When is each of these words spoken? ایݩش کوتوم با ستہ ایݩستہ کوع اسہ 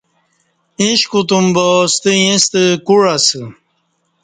ایݩش 0.81 1.01
کوتوم 1.11 1.45
با 1.55 1.67
ستہ 1.93 2.11
ایݩستہ 2.21 2.61
کوع 2.87 3.03
اسہ 3.15 3.41